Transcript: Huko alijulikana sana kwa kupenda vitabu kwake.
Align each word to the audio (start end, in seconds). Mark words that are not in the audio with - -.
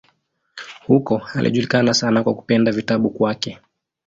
Huko 0.87 1.21
alijulikana 1.35 1.93
sana 1.93 2.23
kwa 2.23 2.35
kupenda 2.35 2.71
vitabu 2.71 3.09
kwake. 3.09 3.59